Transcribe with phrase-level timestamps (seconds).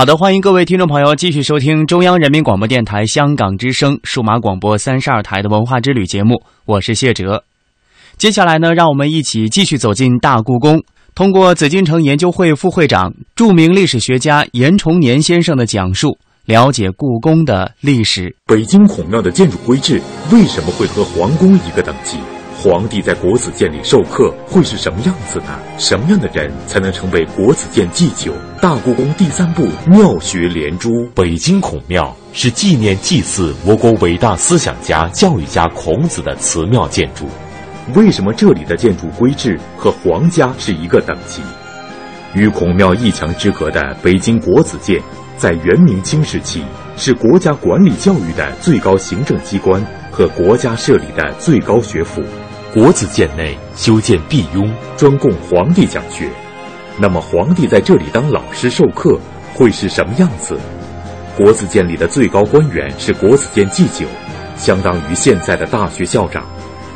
[0.00, 7.44] 好的，欢迎各位听众朋友继续收听中央人民广播电台香港之声数码广播三十二台的文化之旅节目，我是谢哲。
[8.16, 10.82] 接下来呢，让我们一起继续走进大故宫，
[11.14, 18.34] 通过紫禁城研究会副会长、著名历史学家严崇年先生的讲述，了解故宫的历史。
[18.46, 20.00] 北京孔庙的建筑规制
[20.32, 22.16] 为什么会和皇宫一个等级？
[22.62, 25.58] 皇帝在国子监里授课会是什么样子呢？
[25.78, 28.34] 什么样的人才能成为国子监祭酒？
[28.60, 37.24] 大故宫第三部妙学连珠，北京孔庙是纪念祭祀我国伟大思想家、教育家孔子的祠庙建筑。
[37.94, 41.40] 为什么这里的建筑规制和皇家是一个等级？
[42.34, 45.00] 与孔庙一墙之隔的北京国子监，
[45.38, 46.62] 在元明清时期
[46.98, 52.22] 是国家管理教育的最高行政机关和国家设立的最高学府。
[52.72, 56.30] 国子监内修建碧雍，专供皇帝讲学。
[56.96, 59.18] 那么，皇帝在这里当老师授课
[59.52, 60.56] 会是什么样子？
[61.36, 64.06] 国子监里的最高官员是国子监祭酒，
[64.56, 66.44] 相当于现在的大学校长。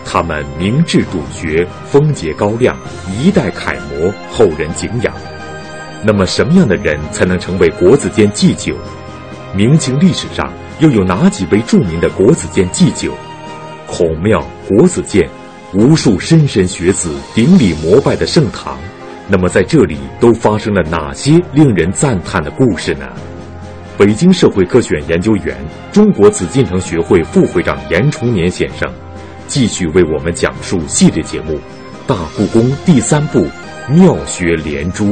[0.04, 2.76] 他们明志笃学，风节高亮，
[3.18, 5.12] 一代楷模，后人敬仰。
[6.04, 8.76] 那么，什么样的人才能成为国子监祭酒？
[9.52, 13.12] 明清历史上又有哪几位著名的国子监祭酒？
[13.88, 15.28] 孔庙、国子监。
[15.74, 18.78] 无数莘莘学子顶礼膜拜的盛唐，
[19.28, 23.08] 那么在这里都发生了哪些令人赞叹的故事呢？
[23.98, 25.56] 北京社会科学院研究员、
[25.90, 28.88] 中国紫禁城学会副会长严崇年先生，
[29.48, 31.54] 继续为我们讲述系列节目
[32.06, 33.40] 《大故宫》第三部
[33.88, 35.04] 《妙学连珠》。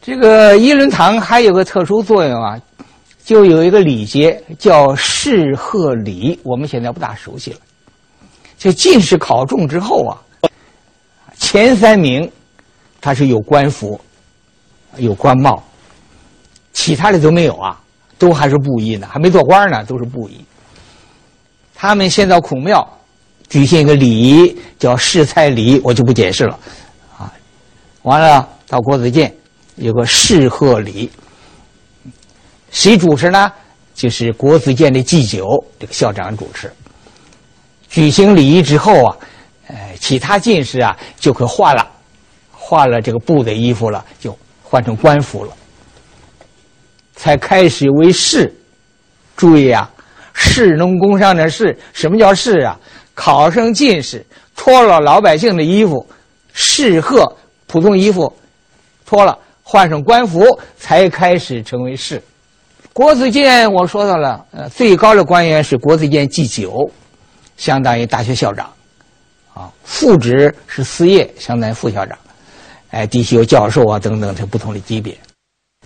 [0.00, 2.58] 这个一伦堂还有个特殊作用啊，
[3.22, 7.58] 就有一个礼节叫侍贺礼，我们现在不大熟悉了。
[8.60, 10.12] 这进士考中之后啊，
[11.38, 12.30] 前三名
[13.00, 13.98] 他是有官服、
[14.98, 15.64] 有官帽，
[16.74, 17.80] 其他的都没有啊，
[18.18, 20.44] 都还是布衣呢，还没做官呢，都是布衣。
[21.74, 22.86] 他们先到孔庙
[23.48, 26.58] 举行一个礼仪，叫试菜礼，我就不解释了
[27.16, 27.32] 啊。
[28.02, 29.34] 完了到国子监
[29.76, 31.10] 有个试贺礼，
[32.70, 33.50] 谁主持呢？
[33.94, 36.70] 就是国子监的祭酒，这个校长主持。
[37.90, 39.16] 举行礼仪之后啊，
[39.66, 41.86] 呃，其他进士啊就可换了，
[42.52, 45.52] 换了这个布的衣服了，就换成官服了，
[47.16, 48.54] 才开始为士。
[49.36, 49.90] 注意啊，
[50.32, 52.78] 士农工商的士，什么叫士啊？
[53.14, 54.24] 考上进士，
[54.54, 56.06] 脱了老百姓的衣服，
[56.52, 57.30] 士贺
[57.66, 58.32] 普通衣服
[59.04, 60.46] 脱了，换上官服，
[60.78, 62.22] 才开始成为士。
[62.92, 66.88] 国子监我说到了，呃，最高的官员是国子监祭酒。
[67.60, 68.72] 相当于大学校长，
[69.52, 72.18] 啊，副职是司业，相当于副校长，
[72.90, 75.14] 哎，底下有教授啊等等，这不同的级别，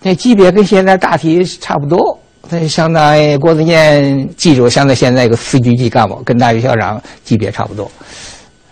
[0.00, 2.16] 那级别跟现在大体差不多，
[2.48, 7.90] 它相当于国子监记住，相当于现在一个司局级干部，跟大学校长级别差不多，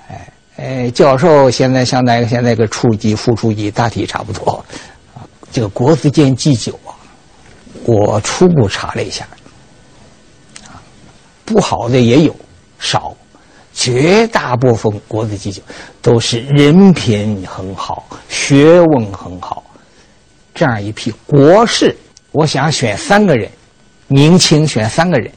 [0.08, 4.64] 哎哎，教授现在相当于现在一个处级、副处级，大体差不多，
[5.12, 6.94] 啊，这个国子监祭酒啊，
[7.84, 9.26] 我初步查了一下，
[10.68, 10.78] 啊，
[11.44, 12.32] 不好的也有。
[12.82, 13.16] 少，
[13.72, 15.62] 绝大部分国子祭酒
[16.02, 19.64] 都是人品很好、学问很好，
[20.52, 21.96] 这样一批国士。
[22.32, 23.48] 我想选三个人，
[24.08, 25.32] 明清选三个人，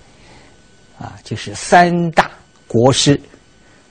[0.98, 2.32] 啊，就是三大
[2.68, 3.22] 国师，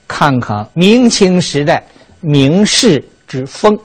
[0.08, 1.82] 看看明清时代
[2.20, 3.78] 名士之风。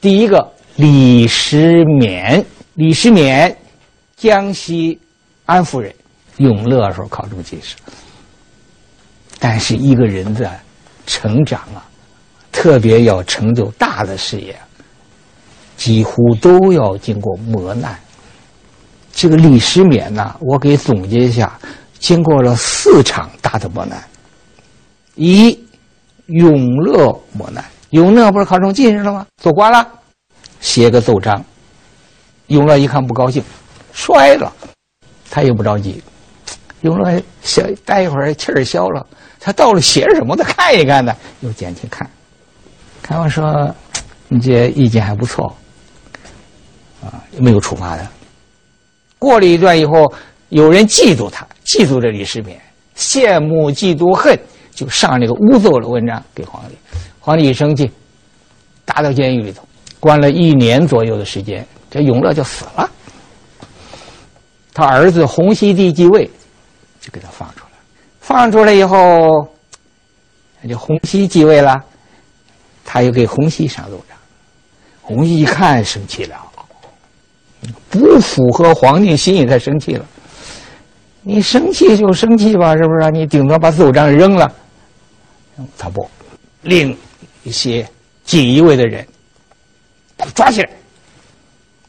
[0.00, 2.44] 第一个李时勉，
[2.74, 3.52] 李时勉，
[4.16, 4.96] 江西
[5.44, 5.92] 安福人，
[6.36, 7.74] 永乐时候考中进士。
[9.38, 10.50] 但是一个人的
[11.06, 11.84] 成长啊，
[12.50, 14.58] 特别要成就大的事业，
[15.76, 17.98] 几乎都要经过磨难。
[19.12, 21.58] 这个李世勉呢，我给总结一下，
[21.98, 24.02] 经过了四场大的磨难：
[25.14, 25.58] 一
[26.26, 29.26] 永乐磨难，永乐不是考中进士了吗？
[29.42, 29.86] 做官了，
[30.60, 31.44] 写个奏章，
[32.48, 33.42] 永乐一看不高兴，
[33.92, 34.52] 摔了，
[35.30, 36.02] 他也不着急，
[36.82, 39.06] 永乐消待一会儿气儿消了，
[39.40, 42.08] 他到了写什么的看一看呢，又捡起看，
[43.02, 43.74] 看完说
[44.28, 45.52] ：“你这意见还不错。”
[47.04, 48.04] 啊，没有处罚他。
[49.18, 50.12] 过了一段以后，
[50.48, 52.56] 有人嫉妒他，嫉妒这李世民，
[52.96, 54.38] 羡慕、嫉妒、恨，
[54.74, 56.76] 就上那个诬奏的文章给皇帝。
[57.20, 57.90] 皇帝一生气，
[58.84, 59.62] 打到监狱里头，
[60.00, 62.90] 关了一年左右的时间，这永乐就死了。
[64.72, 66.30] 他儿子洪熙帝继位，
[67.08, 67.70] 就给他放出来。
[68.20, 69.48] 放出来以后，
[70.60, 71.82] 那就洪熙继位了，
[72.84, 74.18] 他又给洪熙上奏章。
[75.00, 76.36] 洪熙一看，生气了。
[77.88, 80.04] 不符合皇帝心意，他生气了。
[81.22, 83.10] 你生气就生气吧，是不是？
[83.10, 84.54] 你顶多把奏章扔了。
[85.78, 86.06] 他不，
[86.60, 86.94] 令
[87.42, 87.88] 一些
[88.24, 89.06] 锦衣卫的人
[90.34, 90.70] 抓起来，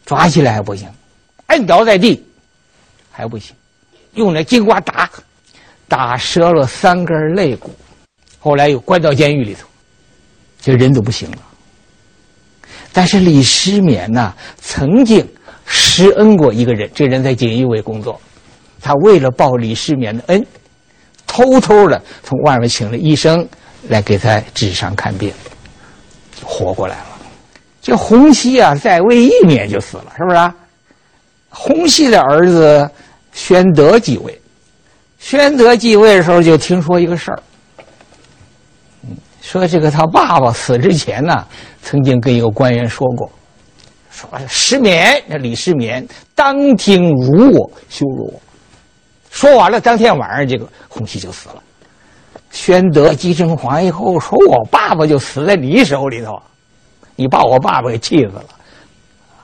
[0.06, 0.89] 抓起来还不行，
[1.48, 2.25] 按倒在地
[3.12, 3.54] 还不行，
[4.14, 5.10] 用那金瓜打，
[5.88, 7.72] 打折了三根肋骨，
[8.40, 9.68] 后来又关到监狱里头，
[10.62, 11.38] 这人都不行了。
[12.92, 15.28] 但是李世民呐，曾经。
[15.72, 18.20] 施恩过一个人，这人在锦衣卫工作，
[18.82, 20.44] 他为了报李世民的恩，
[21.28, 23.48] 偷偷的从外面请了医生
[23.88, 25.32] 来给他治伤看病，
[26.44, 27.06] 活过来了。
[27.84, 30.56] 这洪熙啊，在位一年就死了，是不是啊？
[31.50, 32.90] 洪熙的儿子
[33.40, 34.40] 宣德继位，
[35.18, 37.42] 宣德继位的时候就听说一个事儿，
[39.42, 41.48] 说这个他爸爸死之前呢，
[41.82, 43.32] 曾经跟一个官员说过。
[44.12, 46.06] 说失眠，那李世民
[46.36, 48.42] 当庭辱我，羞辱我。
[49.32, 51.64] 说完了，当天晚上，这个洪熙就死了。
[52.52, 56.40] 宣德继承皇以后，说我爸爸就死在你手里头，
[57.16, 58.46] 你把我爸爸给气死了。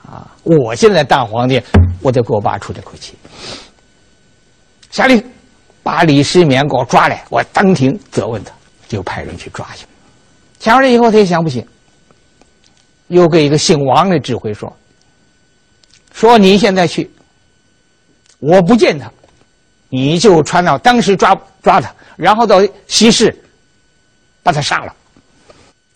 [0.06, 0.30] 啊！
[0.44, 1.60] 我现在当皇帝，
[2.00, 3.14] 我得给我爸出这口气。
[4.96, 5.22] 下令
[5.82, 8.50] 把李世民给我抓来，我当庭责问他，
[8.88, 9.84] 就派人去抓去。
[10.58, 11.62] 抓来以后，他一想不行。
[13.08, 14.74] 又给一个姓王的指挥说
[16.14, 17.10] ：“说你现在去，
[18.38, 19.12] 我不见他，
[19.90, 23.38] 你就传到当时抓抓他，然后到西市
[24.42, 24.94] 把他杀了。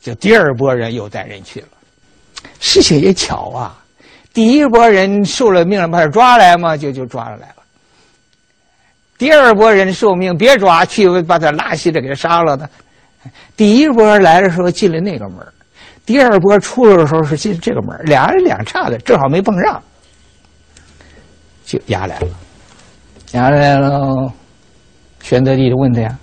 [0.02, 1.68] 就第二波人又带人去了。
[2.60, 3.82] 事情也巧啊，
[4.34, 7.59] 第一波人受了命令把他抓来嘛，就就抓了来了。
[9.20, 12.66] 第二波人受命别抓，去把他拉稀的给杀了的。
[13.54, 15.46] 第一波来的时候进了那个门
[16.06, 19.82] 第二波出来的时候是进这个门，俩人两岔的，正好没碰上，
[21.66, 22.28] 就押来了。
[23.32, 24.32] 押来了，
[25.22, 26.18] 玄德帝就问他呀：“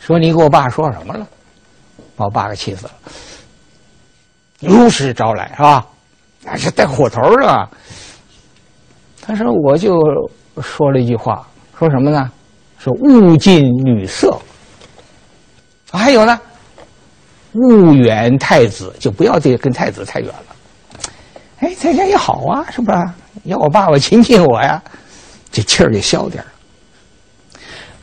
[0.00, 1.28] 说你给我爸说什么了？
[2.16, 2.92] 把我爸给气死了。
[4.60, 5.86] 如实招来是吧？
[6.42, 7.68] 那是带火头的。
[9.20, 10.00] 他说我就
[10.62, 11.46] 说了一句话，
[11.78, 12.30] 说什么呢？
[12.78, 14.38] 说勿近女色。
[15.92, 16.38] 还有呢？”
[17.54, 20.56] 勿远太子，就不要这个跟太子太远了。
[21.60, 22.98] 哎，在家也好啊，是不是？
[23.44, 24.82] 要我爸爸亲近我呀，
[25.52, 26.46] 这气儿就消点儿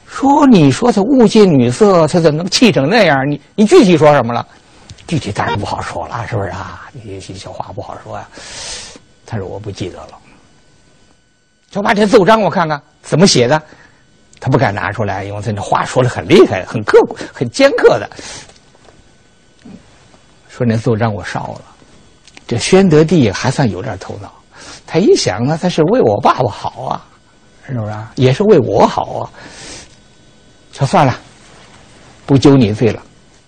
[0.07, 3.29] 说，你说他物近女色，他怎么能气成那样？
[3.29, 4.47] 你你具体说什么了？
[5.05, 6.89] 具体当然不好说了，是不是啊？
[6.93, 8.25] 你有些小话不好说呀。
[9.25, 10.20] 他说我不记得了。
[11.71, 13.59] 就把这奏章我看看怎么写的，
[14.41, 18.09] 他不敢拿出来，因为他那话说的很厉害，很刻苦，很尖刻的。
[20.49, 21.61] 说那奏章我烧了，
[22.45, 24.29] 这宣德帝还算有点头脑，
[24.85, 27.05] 他一想呢，他是为我爸爸好啊，
[27.65, 27.93] 是不是？
[28.15, 29.31] 也是为我好啊。
[30.73, 31.17] 说算了，
[32.25, 33.01] 不揪你罪了，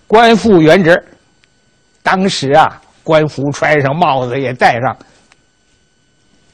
[0.07, 1.03] 官复原职。
[2.01, 4.95] 当时啊，官服穿上，帽子也戴上。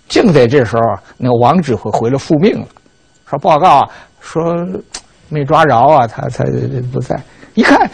[0.09, 0.81] 正在这时候，
[1.17, 2.67] 那个王指挥回来复命了，
[3.29, 3.89] 说报告啊，
[4.19, 4.43] 说
[5.29, 6.43] 没抓着啊，他他
[6.91, 7.17] 不在，
[7.53, 7.89] 一看。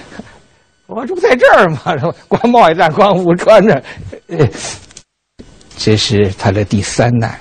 [0.88, 1.80] 我这不在这儿吗？
[2.28, 3.84] 光帽也在，光服穿着。
[5.78, 7.38] 这是他的第三难。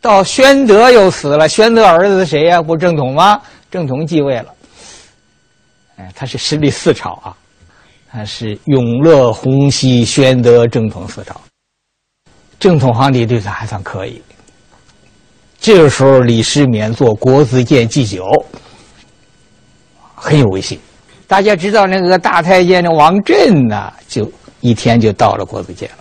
[0.00, 2.60] 到宣德又死了，宣德儿子谁呀？
[2.62, 3.40] 不正统吗？
[3.70, 4.46] 正统继位了。
[5.96, 7.36] 哎，他是十里四朝啊，
[8.10, 11.40] 他是永乐、洪熙、宣德、正统四朝。
[12.58, 14.22] 正统皇帝对他还算可以。
[15.60, 18.24] 这个时候，李世民做国子监祭酒，
[20.14, 20.78] 很有威信。
[21.26, 24.30] 大家知道那个大太监的王振呐，就
[24.60, 25.96] 一天就到了国子监了。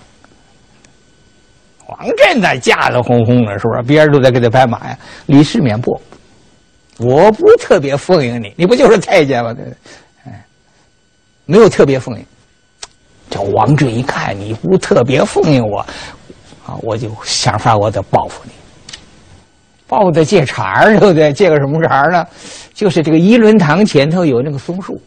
[1.88, 3.82] 王振那架子哄哄的，是不是？
[3.84, 4.98] 别人都在给他拍马呀。
[5.28, 6.02] 李世民不，
[6.98, 9.54] 我不特别奉迎你，你不就是太监吗？
[9.54, 9.64] 对，
[10.26, 10.46] 哎，
[11.46, 12.26] 没有特别奉迎。
[13.30, 15.86] 这王振一看你不特别奉迎我，
[16.65, 18.51] 啊，我就想法我得报复你。
[19.88, 21.32] 报的借茬儿，对不对？
[21.32, 22.25] 借个什么茬儿呢？
[22.74, 25.00] 就是这个一伦堂前头有那个松树，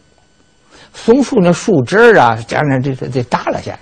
[0.95, 3.79] 松树那树枝儿啊，将来这这这耷拉下来。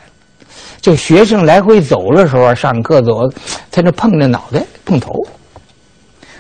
[0.80, 3.28] 就学生来回走的时候，上课走，
[3.70, 5.10] 他那碰着脑袋碰头，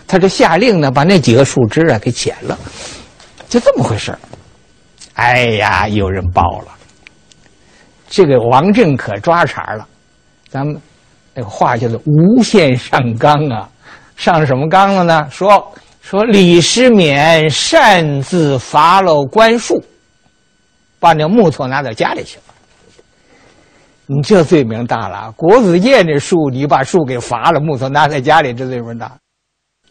[0.06, 2.58] 他就下令呢，把那几个树枝啊给剪了，
[3.48, 4.16] 就这么回事
[5.14, 6.68] 哎呀，有人报了，
[8.08, 9.86] 这个王振可抓茬了，
[10.48, 10.80] 咱们
[11.34, 13.68] 那个话叫做无限上纲啊，
[14.16, 15.28] 上什么纲了呢？
[15.30, 19.82] 说说李世勉擅自伐了官树，
[21.00, 22.42] 把那木头拿到家里去了。
[24.06, 29.10] 你这罪名大了，国子监这树，你把树给伐了，木头拿在家里，这罪名大，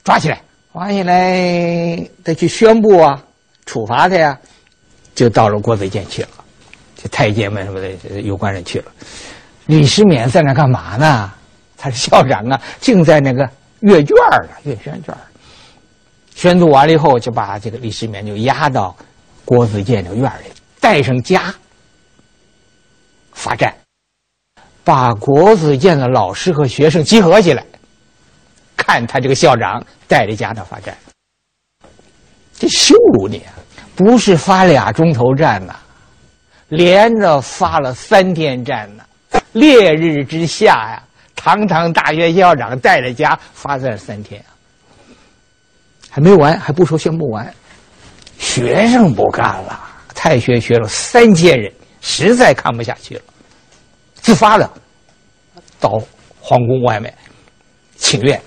[0.03, 0.39] 抓起来，
[0.71, 3.19] 抓起来，得去宣布啊，
[3.65, 4.39] 处罚他呀，
[5.15, 6.29] 就到了国子监去了，
[6.95, 8.85] 这太监们什么的有关人去了，
[9.65, 11.31] 李世勉在那干嘛呢？
[11.77, 13.49] 他是校长啊，竟在那个
[13.81, 15.13] 阅卷呢，阅宣卷，
[16.33, 18.95] 宣读完了以后，就把这个李世勉就押到
[19.43, 21.53] 国子监的院里，带上家，
[23.33, 23.73] 罚站。
[24.85, 27.65] 把国子监的老师和学生集合起来，
[28.75, 30.93] 看他这个校长带着家长罚站，
[32.57, 33.41] 这羞辱你！
[33.95, 35.75] 不是发俩钟头站呐，
[36.69, 39.02] 连着发了三天站呢。
[39.53, 41.03] 烈日之下呀，
[41.35, 44.51] 堂堂大学校长带着家罚站三天啊，
[46.09, 47.53] 还没完，还不说宣布完，
[48.37, 49.79] 学生不干了，
[50.13, 53.21] 太学学了三千人，实在看不下去了。
[54.15, 54.69] 自发的
[55.79, 56.01] 到
[56.39, 57.13] 皇宫外面
[57.95, 58.41] 请愿，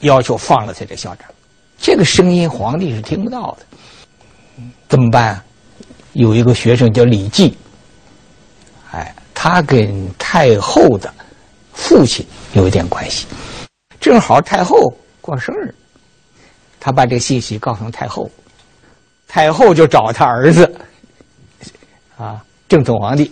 [0.00, 1.28] 要求放了他这校长。
[1.78, 5.42] 这个声音皇帝是听不到的，怎么办？
[6.14, 7.56] 有一个学生叫李济，
[8.90, 9.14] 哎，
[9.48, 11.14] 他跟太后的
[11.72, 13.26] 父亲有一点关系，
[14.00, 15.72] 正好太后过生日，
[16.80, 18.28] 他把这个信息告诉太后，
[19.28, 20.74] 太后就找他儿子
[22.18, 23.30] 啊，正统皇帝。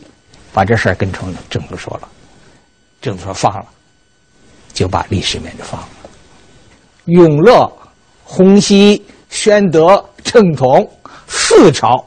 [0.53, 2.09] 把这事儿跟成政府说了，
[3.03, 3.67] 政府说放了，
[4.73, 5.89] 就把李世民就放了。
[7.07, 7.69] 永乐、
[8.23, 10.89] 洪熙、宣德、正统
[11.27, 12.07] 四朝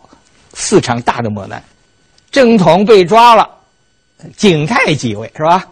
[0.53, 1.61] 四场大的磨难，
[2.31, 3.45] 正统被抓了，
[4.35, 5.65] 景泰继位是吧？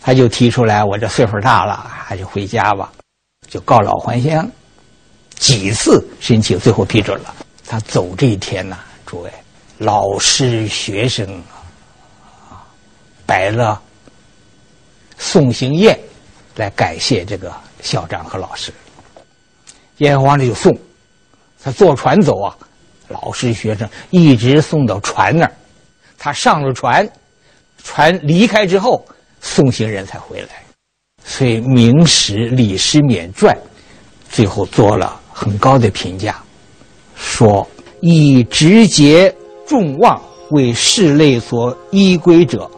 [0.00, 2.92] 他就提出来，我这岁数大了，还是回家吧，
[3.48, 4.48] 就告老还乡，
[5.36, 7.34] 几次申请，最后批准了。
[7.66, 9.30] 他走这一天呐，诸位
[9.78, 11.42] 老师、学生。
[13.26, 13.82] 摆了
[15.18, 15.98] 送行宴，
[16.54, 17.52] 来感谢这个
[17.82, 18.72] 校长和老师。
[19.96, 20.72] 燕皇帝就送，
[21.60, 22.56] 他坐船走啊，
[23.08, 25.52] 老师学生一直送到船那儿，
[26.16, 27.04] 他上了船，
[27.82, 29.04] 船离开之后，
[29.40, 30.48] 送行人才回来。
[31.24, 33.54] 所以《明史·李师勉传》
[34.30, 36.42] 最后做了很高的评价，
[37.14, 37.66] 说
[38.00, 39.34] 以直节
[39.66, 42.70] 众望为世类所依归者。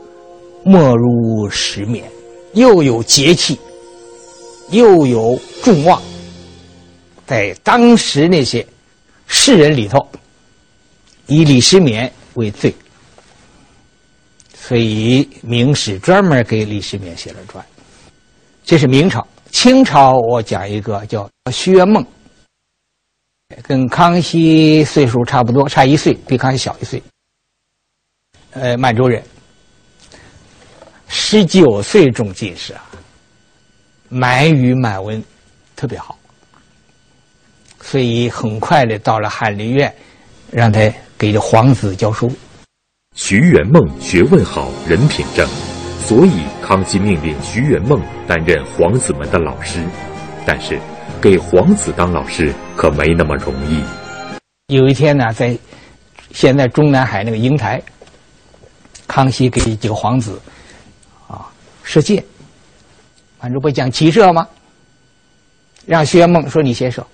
[0.64, 2.02] 莫如石勉，
[2.52, 3.59] 又有节气，
[4.71, 6.02] 又有众望，
[7.26, 8.67] 在当时那些
[9.26, 10.07] 世人里头，
[11.26, 12.75] 以李世勉为最，
[14.69, 17.65] 所以明史专门给李世民写了传。
[18.63, 22.05] 这是明朝，清朝我讲一个叫薛梦，
[23.63, 27.03] 跟康熙岁数差不多，差一岁，比康熙小一岁。
[28.51, 29.23] 呃，满洲人。
[31.07, 32.85] 十九岁中进士啊，
[34.11, 35.25] 满语满文
[35.77, 36.19] 特别好，
[37.81, 39.95] 所以很快的到了翰林院，
[40.51, 42.31] 让他给皇子教书。
[43.21, 45.45] 徐元梦学问好，人品正，
[46.07, 49.81] 所以康熙命令徐元梦担任皇子们的老师。
[50.47, 50.79] 但是，
[51.21, 53.83] 给皇子当老师可没那么容易。
[54.69, 55.59] 有一天呢，在
[56.31, 57.83] 现在中南海那个瀛台，
[59.09, 60.41] 康熙给几个皇子
[61.27, 61.51] 啊。
[61.83, 62.23] 射箭，
[63.41, 64.47] 反正不讲骑射吗？
[65.87, 67.05] 让徐元梦说你先射。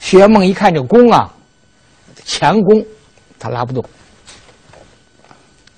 [0.00, 1.32] 徐元梦一看这弓啊，
[2.24, 2.84] 强弓，
[3.38, 3.82] 他拉不动。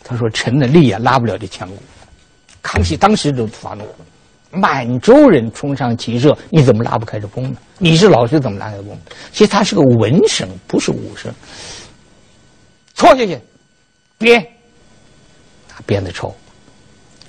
[0.04, 1.78] 他说：“臣的力啊，拉不了这强弓。”
[2.62, 3.84] 康熙当时就发怒
[4.52, 7.56] ：“满洲人冲上骑射，你怎么拉不开这弓呢？
[7.78, 8.96] 你是老师，怎么拉开弓？
[9.32, 11.32] 其实他是个文生，不是武生。
[12.94, 13.40] 错下去，
[14.18, 14.46] 鞭，
[15.66, 16.32] 他鞭子抽。”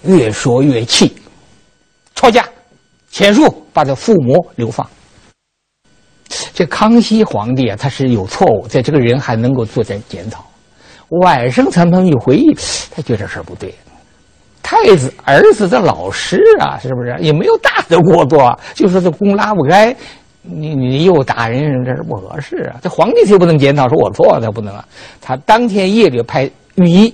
[0.04, 1.16] 越说越气，
[2.14, 2.48] 抄家，
[3.12, 4.88] 遣书把他父母流放。
[6.54, 10.46] 这康熙皇帝啊，他是有错误，在这个人还能够做点检讨。
[11.10, 12.54] 晚上他们一回忆，
[12.92, 13.74] 他觉得这事儿不对，
[14.64, 18.58] 太子儿子的老师啊，是不是也没有大的过错？
[18.74, 19.96] 就说这弓拉不开，
[20.42, 22.78] 你你又打人，这是不合适啊！
[22.82, 24.86] 这皇帝就不能检讨，说我错了，不能啊！
[25.22, 27.14] 他当天夜里派御医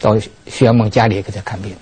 [0.00, 0.16] 到
[0.46, 1.74] 徐元梦家里给他看病，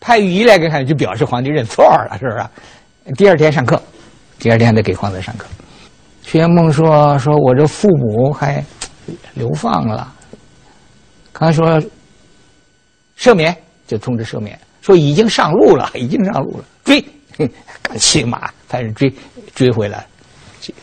[0.00, 3.14] 派御医来给他看，就表示皇帝认错了，是不是？
[3.14, 3.80] 第二天上课，
[4.38, 5.46] 第二天得给皇帝上课。
[6.22, 8.64] 徐元梦说：“说我这父母还
[9.34, 10.12] 流放了，
[11.32, 11.80] 刚才说
[13.18, 17.00] 赦免。”就通知赦免，说已经上路了，已经上路了，追，
[17.80, 19.14] 赶骑马，反正追
[19.54, 20.04] 追回来，
[20.60, 20.74] 这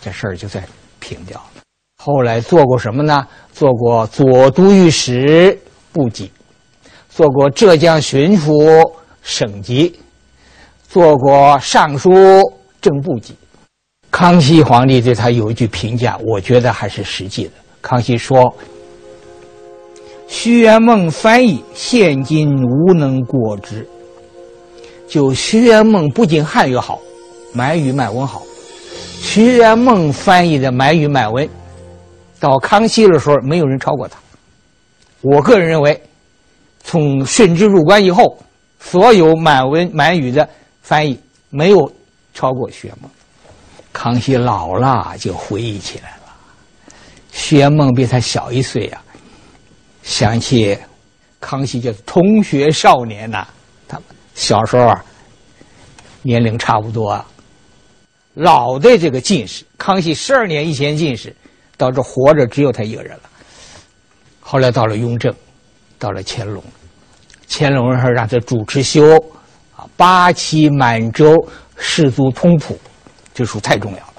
[0.00, 0.64] 这事儿就算
[0.98, 1.62] 平掉了。
[2.02, 3.24] 后来做过什么呢？
[3.52, 5.56] 做过左都御史
[5.92, 6.32] 部级，
[7.08, 8.92] 做过浙江巡抚
[9.22, 10.00] 省级，
[10.88, 12.10] 做过尚书
[12.80, 13.36] 正部级。
[14.10, 17.52] 康熙皇帝对他有一句评价，我觉得还是实际的。
[17.82, 18.54] 康熙说。
[20.26, 23.88] 徐元梦翻译，现今无能过之。
[25.08, 27.00] 就徐元梦不仅汉语好，
[27.54, 28.42] 满语满文好。
[29.20, 31.48] 徐元梦翻译的满语满文，
[32.38, 34.18] 到康熙的时候没有人超过他。
[35.22, 35.98] 我个人认为，
[36.84, 38.38] 从顺治入关以后，
[38.78, 40.46] 所有满文满语的
[40.82, 41.18] 翻译
[41.48, 41.90] 没有
[42.34, 43.10] 超过徐元梦。
[43.94, 46.17] 康熙老了就回忆起来
[47.32, 49.02] 薛，梦比他小一岁呀。
[50.02, 50.78] 想起
[51.40, 53.46] 康熙就是同学少年呐，
[53.86, 54.00] 他
[54.34, 55.04] 小时候啊，
[56.22, 57.26] 年龄差不多啊。
[58.34, 61.34] 老的这个进士，康熙十二年以前进士，
[61.76, 63.22] 到这活着只有他一个人了。
[64.40, 65.34] 后来到了雍正，
[65.98, 66.62] 到了乾隆，
[67.48, 69.16] 乾隆说让他主持修
[69.76, 71.36] 啊八旗满洲
[71.76, 72.78] 氏族通谱，
[73.34, 74.14] 这书太重要了。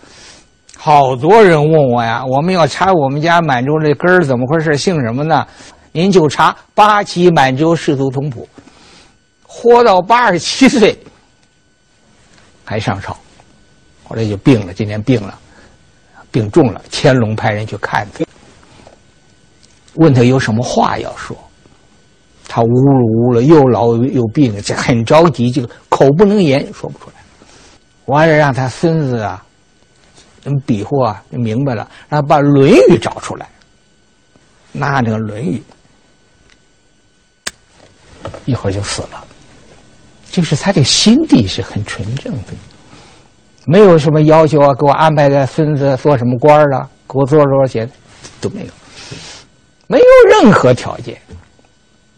[0.81, 5.45] 好多人问我呀，我们要查我们家满洲这根儿怎么回事，姓什么呢？
[5.91, 8.47] 您就查八旗满洲氏族通谱，
[9.45, 10.97] 活到八十七岁
[12.63, 13.11] 还上朝，
[14.07, 14.73] 后来就病了。
[14.73, 15.37] 今年病了，
[16.31, 16.81] 病重了。
[16.89, 18.23] 乾隆派人去看他，
[19.95, 21.35] 问他有什么话要说，
[22.47, 27.15] 他呜噜呜噜，又老又病，这很着急，就口不能言，说不出来。
[28.05, 29.43] 完了，让他孙子啊，
[30.41, 31.23] 怎么比划啊？
[31.31, 33.47] 就明白了，然后把《论语》找出来，
[34.71, 35.57] 拿这个《论语》。
[38.45, 39.25] 一会儿就死了，
[40.29, 42.53] 就是他这心地是很纯正的，
[43.65, 47.89] 没有什么要求啊，给我安排个孙子做什么官啊，给我做多少钱，
[48.41, 48.71] 都没有，
[49.87, 51.17] 没有任何条件，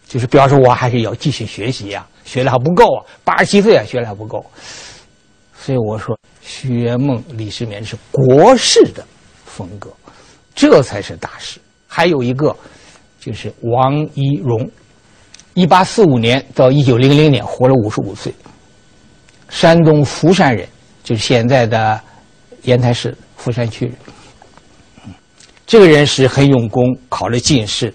[0.08, 4.44] 就是表示我还是要继续学习呀，学的还不够啊，八十七岁啊，学的还不够，
[5.56, 6.18] 所以我说，
[6.54, 9.02] 徐元梦、李世民是国士的
[9.46, 9.90] 风格，
[10.54, 11.58] 这才是大师。
[11.88, 12.54] 还有一个
[13.18, 14.70] 就是王一荣。
[15.54, 18.32] 一八四五年到一九零零年，活了五十五岁。
[19.48, 20.68] 山东福山人，
[21.02, 21.98] 就是现在的
[22.64, 23.94] 烟台市福山区人。
[25.66, 27.92] 这个人是很用功，考了进士，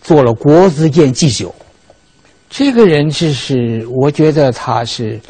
[0.00, 1.52] 做了国子监祭酒。
[2.48, 5.20] 这个人就是我觉得他是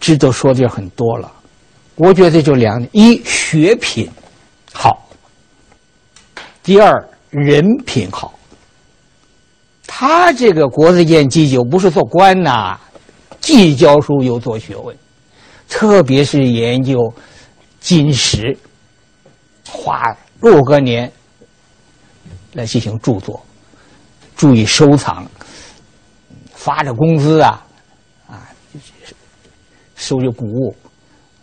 [0.00, 1.32] 值得说的就很多了。
[1.96, 4.08] 我觉得就两点：一学品
[4.72, 5.08] 好，
[6.62, 8.38] 第二人品好。
[9.86, 12.78] 他这个国子监祭酒不是做官呐，
[13.40, 14.96] 既教书又做学问，
[15.68, 17.12] 特别是研究
[17.80, 18.56] 金石，
[19.66, 21.10] 花若干年
[22.52, 23.44] 来进行著作，
[24.36, 25.26] 注意收藏，
[26.54, 27.66] 发着工资啊，
[28.28, 28.46] 啊，
[29.98, 30.74] 收着谷物，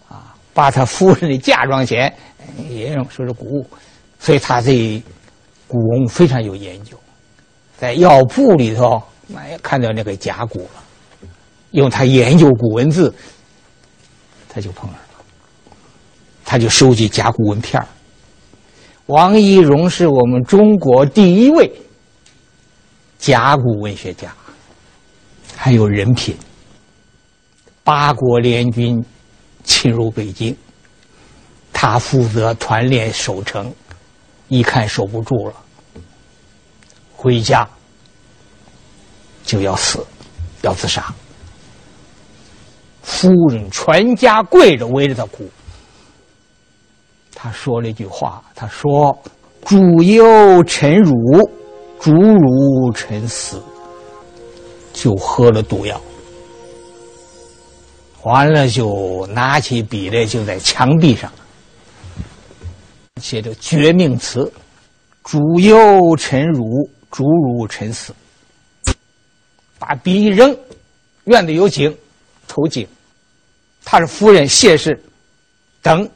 [0.08, 2.12] 啊，把他夫人的嫁妆钱
[2.70, 3.70] 也用收着谷物，
[4.18, 5.04] 所以他对
[5.68, 6.98] 古文非常有研究。
[7.78, 9.04] 在药铺里头，
[9.36, 11.30] 哎，看到那个甲骨了，
[11.72, 13.14] 用他研究古文字，
[14.48, 15.26] 他就碰上了，
[16.46, 17.84] 他就收集甲骨文片
[19.08, 21.70] 王懿荣是我们中国第一位
[23.20, 24.34] 甲骨文学家，
[25.58, 26.34] 还有人品。
[27.86, 29.06] 八国联军
[29.64, 30.58] 侵入北京，
[31.72, 33.72] 他负责团练守城，
[34.48, 35.54] 一看守不住了。
[37.16, 37.68] 回家
[39.44, 40.04] 就要死，
[40.64, 41.14] 要自杀。
[43.04, 45.48] 夫人全家跪着围着他哭。
[47.36, 49.16] 他说了一句话：“他说，
[49.64, 51.14] 主忧臣辱，
[52.00, 53.62] 主辱臣死。”
[54.92, 56.02] 就喝了毒药，
[58.26, 61.32] 完了就拿起笔来，就在墙壁上
[63.22, 64.52] 写着绝命词
[65.24, 66.64] ：“主忧臣辱。”
[67.16, 68.14] 主辱臣死，
[69.80, 70.54] 把笔一扔，
[71.24, 71.96] 院子有井，
[72.46, 72.86] 投井。
[73.86, 75.02] 他是夫人谢氏
[75.82, 76.10] 等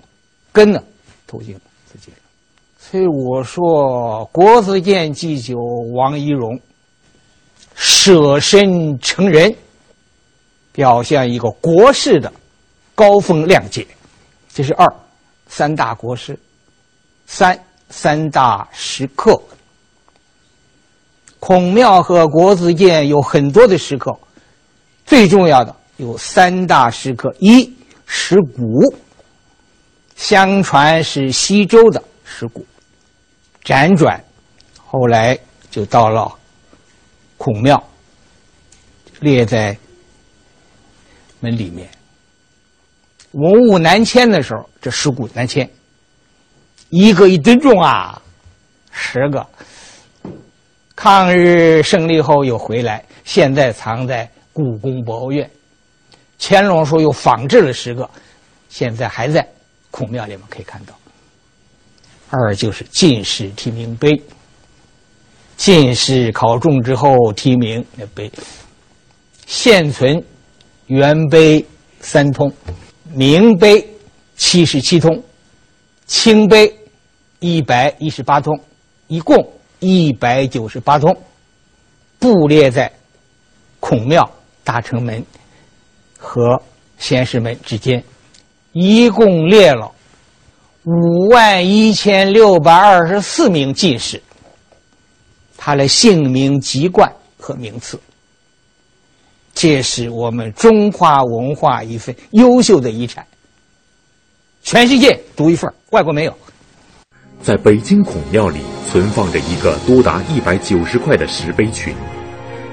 [0.52, 0.84] 跟了
[1.26, 1.58] 投井
[1.89, 2.13] 自尽。
[2.78, 5.56] 所以我说，国子监祭酒
[5.93, 6.60] 王一荣
[7.76, 9.56] 舍身成仁，
[10.71, 12.32] 表现一个国士的
[12.95, 13.86] 高风亮节。
[14.53, 14.86] 这是二
[15.47, 16.38] 三大国师，
[17.27, 17.58] 三
[17.89, 19.41] 三大石刻。
[21.39, 24.12] 孔庙和国子监有很多的石刻，
[25.05, 27.73] 最重要的有三大石刻：一
[28.05, 28.82] 石鼓，
[30.17, 32.65] 相传是西周的石鼓，
[33.63, 34.21] 辗转
[34.86, 35.39] 后来
[35.71, 36.29] 就到了
[37.38, 37.82] 孔庙，
[39.21, 39.77] 列在
[41.39, 41.89] 门里面。
[43.32, 45.69] 文物南迁的时候，这石鼓南迁，
[46.89, 48.21] 一个一吨重啊，
[48.91, 49.45] 十个。
[50.95, 55.49] 抗日胜利后又回来，现在藏在故宫博物院。
[56.39, 58.10] 乾隆说又仿制了十个，
[58.69, 59.47] 现在还在
[59.91, 60.93] 孔庙里面可以看到。
[62.30, 64.10] 二就是进士提名碑，
[65.56, 68.32] 进士考中之后提名那碑，
[69.45, 70.23] 现存
[70.89, 71.65] 元碑
[72.02, 72.54] 三通，
[73.13, 73.89] 明碑
[74.38, 75.23] 七十七通，
[76.06, 76.71] 清碑
[77.39, 78.60] 一百一十八通，
[79.08, 79.36] 一共。
[79.82, 81.17] 一百九十八通，
[82.19, 82.91] 布列在
[83.80, 84.30] 孔庙
[84.62, 85.25] 大成门
[86.17, 86.62] 和
[86.97, 88.04] 先师门之间，
[88.73, 89.89] 一共列了
[90.84, 94.21] 五万一千六百二十四名进士，
[95.56, 97.97] 他的姓名、籍贯和名次，
[99.53, 103.25] 这是我们中华文化一份优秀的遗产，
[104.63, 106.33] 全世界独一份，外国没有。
[107.41, 108.59] 在北京孔庙里
[108.89, 111.93] 存放着一个多达一百九十块的石碑群，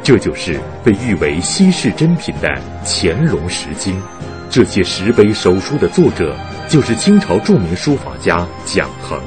[0.02, 2.48] 这就是被誉为稀世珍品的
[2.84, 4.00] 乾隆石经。
[4.48, 6.36] 这些石碑手书的作者
[6.68, 9.20] 就是清朝著名书法家蒋衡，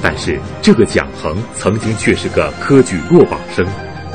[0.00, 3.66] 但是这个蒋衡曾经却是个科举落榜生。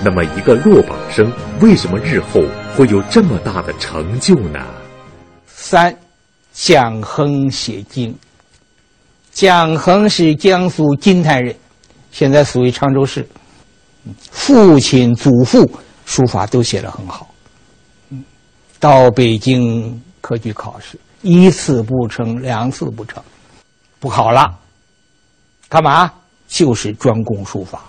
[0.06, 2.40] 那么，一个落榜生为什么日后
[2.78, 4.64] 会有这么大的成就呢？
[5.48, 5.98] 三，
[6.54, 8.16] 蒋衡写经。
[9.32, 11.56] 蒋衡是江苏金坛人，
[12.12, 13.28] 现在属于常州市。
[14.30, 15.68] 父亲、祖父
[16.06, 17.34] 书法都写得很好。
[18.80, 23.24] 到北京科举考试，一次不成，两次不成，
[24.00, 24.56] 不考了。
[25.68, 26.14] 干嘛？
[26.48, 27.82] 就是专攻书法。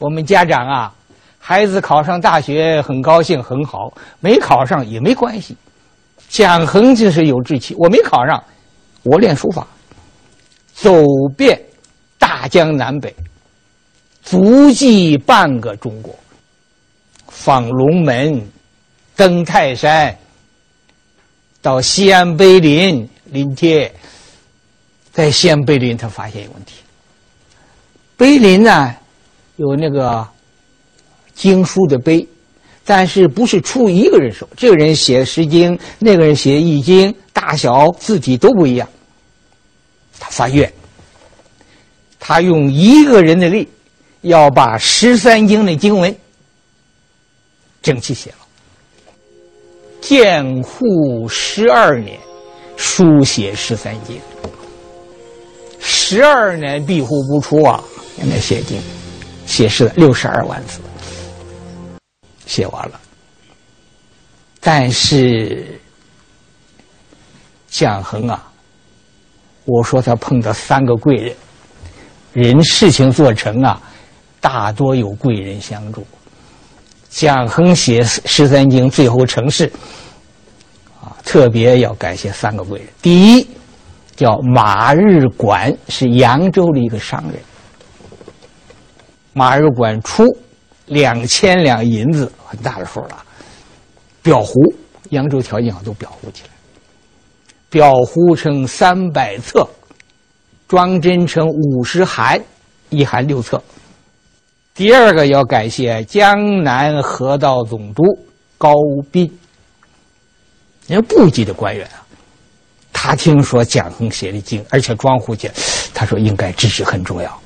[0.00, 0.92] 我们家长啊，
[1.38, 5.56] 孩子考上大学很高兴，很好；没考上也没关系。
[6.28, 8.42] 蒋恒就是有志气，我没考上。
[9.02, 9.66] 我练书法，
[10.74, 10.92] 走
[11.36, 11.60] 遍
[12.18, 13.14] 大江南北，
[14.22, 16.14] 足迹半个中国，
[17.28, 18.46] 访龙门，
[19.16, 20.16] 登泰山，
[21.62, 23.90] 到西安碑林临帖，
[25.12, 26.74] 在西安碑林，他发现一个问题：
[28.16, 28.94] 碑林呢
[29.60, 30.26] 有那个
[31.34, 32.26] 经书的碑，
[32.82, 37.12] 但是不是出一个人手，这个人写《诗经》，那个人写《易经》。
[37.34, 38.88] 大小字体都不一样，
[40.18, 40.72] 他发愿，
[42.18, 43.68] 他用一个人的力，
[44.22, 46.14] 要把十三经的经文
[47.82, 48.36] 整齐写了。
[50.00, 52.18] 建护十二年，
[52.76, 54.18] 书写十三经，
[55.78, 57.82] 十二年闭户不出啊！
[58.16, 58.78] 现在写经，
[59.50, 60.78] 写诗六十二万字，
[62.46, 63.00] 写完了，
[64.60, 65.76] 但是。
[67.72, 68.50] 蒋衡啊，
[69.64, 71.36] 我说他碰到三个贵人，
[72.32, 73.80] 人事情做成啊，
[74.40, 76.04] 大多有贵人相助。
[77.08, 79.70] 蒋衡写《十三经》最后成事，
[81.00, 82.88] 啊，特别要感谢三个贵人。
[83.00, 83.48] 第一，
[84.16, 87.40] 叫马日馆，是扬州的一个商人。
[89.32, 90.24] 马日馆出
[90.86, 93.24] 两千两银子，很大的数了，
[94.24, 94.60] 裱糊，
[95.10, 96.50] 扬州条件好，都裱糊起来。
[97.70, 99.64] 裱糊成三百册，
[100.66, 102.40] 装帧成五十函，
[102.88, 103.62] 一函六册。
[104.74, 108.02] 第二个要感谢江南河道总督
[108.58, 108.74] 高
[109.12, 109.30] 斌，
[110.88, 112.02] 人家部级的官员啊。
[112.92, 115.54] 他听说蒋衡写的经，而且装糊起来，
[115.94, 117.40] 他说应该支持很重要。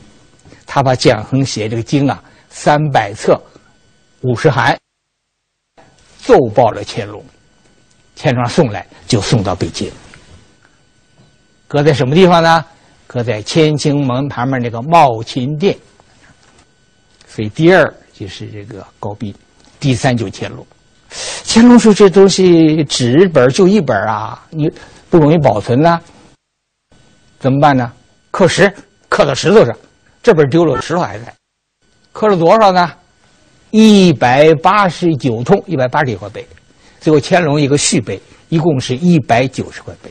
[0.75, 3.41] 他把蒋衡写这个经啊，三百册，
[4.23, 4.77] 五十函，
[6.19, 7.25] 奏报了乾隆，
[8.17, 9.89] 乾隆送来就送到北京。
[11.69, 12.65] 搁在什么地方呢？
[13.07, 15.79] 搁在乾清门旁边那个茂勤殿。
[17.29, 19.33] 所以第二就是这个高斌，
[19.79, 20.67] 第三就乾隆。
[21.47, 24.69] 乾隆说：“这东西纸本就一本啊，你
[25.09, 26.01] 不容易保存呐，
[27.39, 27.93] 怎么办呢？
[28.33, 28.75] 刻石，
[29.09, 29.73] 刻到石头上。
[30.25, 31.33] 这本丢了，石头还在。
[32.13, 32.91] 刻了多少呢？
[33.71, 36.45] 一百八十九通，一百八十九块碑。
[36.99, 40.11] 最后乾隆一个续碑，一共是一百九十块碑。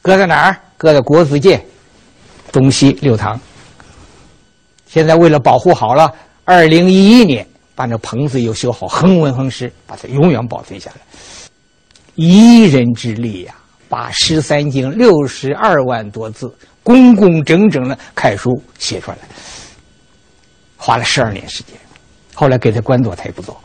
[0.00, 0.56] 搁在哪儿？
[0.78, 1.60] 搁在国子监
[2.52, 3.38] 东西六堂。
[4.86, 6.14] 现在为了保护好了，
[6.44, 10.96] 二零一一年。”把那棚子又修好，恒温恒湿，把它永远保存下来。
[12.14, 13.54] 一人之力呀，
[13.88, 19.18] 把《十三经》六十二万多字，工工整整的楷书写出来，
[20.76, 21.76] 花了十二年时间。
[22.34, 23.60] 后来给他官做，他也不做。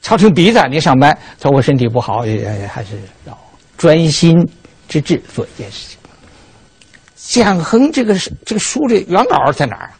[0.00, 3.38] 朝廷逼着，你上班，说我身体不好，也还是要
[3.76, 4.36] 专心
[4.88, 5.98] 致志做一件事情。
[7.16, 9.98] 蒋恒这个这个书的原稿在哪儿啊？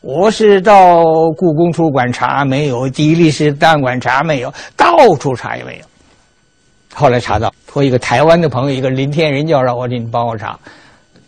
[0.00, 1.02] 我是到
[1.36, 5.84] 故宫图书馆查没有，地理史档案馆查没有，到处查也没有。
[6.98, 10.58] 后来查到，托一个台湾的朋友，一个林天仁教授，我说你帮我查。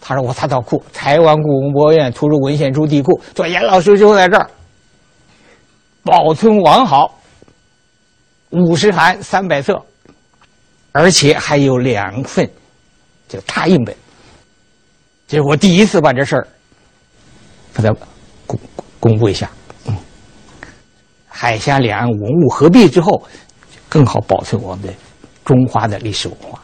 [0.00, 4.50] 他说我查到库，台湾故宫博物院图书文献处地库，说严老师就在这儿，
[6.02, 7.18] 保存完好，
[8.50, 9.80] 五十函三百册，
[10.92, 12.50] 而且还有两份，
[13.28, 13.94] 就拓印本。
[15.28, 16.48] 这是我第一次把这事儿，
[17.72, 17.94] 把它。
[18.46, 18.59] 公
[18.98, 19.48] 公布一下，
[19.87, 19.96] 嗯，
[21.28, 23.22] 海峡两岸文物合璧之后，
[23.88, 24.92] 更好保存我们的
[25.51, 26.63] 中华的历史文化。